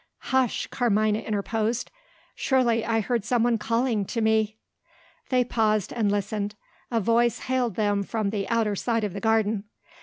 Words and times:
"Hush!" 0.33 0.65
Carmina 0.71 1.19
interposed. 1.19 1.91
"Surely, 2.33 2.83
I 2.83 3.01
heard 3.01 3.23
somebody 3.23 3.59
calling 3.59 4.03
to 4.05 4.19
me?" 4.19 4.57
They 5.29 5.43
paused, 5.43 5.93
and 5.93 6.11
listened. 6.11 6.55
A 6.89 6.99
voice 6.99 7.37
hailed 7.41 7.75
them 7.75 8.01
from 8.01 8.31
the 8.31 8.49
outer 8.49 8.75
side 8.75 9.03
of 9.03 9.13
the 9.13 9.19
garden. 9.21 9.65